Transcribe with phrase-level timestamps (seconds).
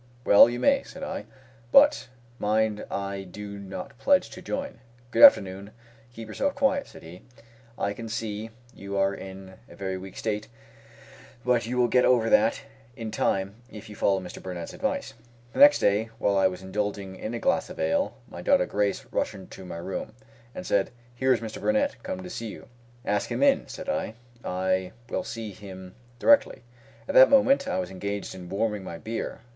[0.25, 1.25] "Well you may," said I;
[1.71, 2.07] "but
[2.39, 4.79] mind I do not pledge to join."
[5.11, 5.73] "Good afternoon;
[6.11, 7.21] keep yourself quiet," said he;
[7.77, 10.47] "I can see you are in a very weak state;
[11.45, 12.63] but you will get over that
[12.95, 14.41] in time, if you follow Mr.
[14.41, 15.13] Burnett's advice."
[15.53, 19.05] The next day, while I was indulging in a glass of ale, my daughter Grace
[19.11, 20.13] rushed into my room,
[20.55, 21.61] and said, "Here is Mr.
[21.61, 22.67] Burnett come to see you."
[23.05, 26.63] "Ask him in," said I; "I will see him directly."
[27.07, 29.41] At that moment I was engaged in warming my beer.